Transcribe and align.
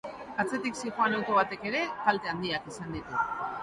Atzetik 0.43 0.79
zihoan 0.85 1.19
auto 1.19 1.37
batek 1.41 1.69
ere 1.73 1.85
kalte 2.09 2.35
handiak 2.35 2.71
izan 2.75 2.95
ditu. 3.01 3.27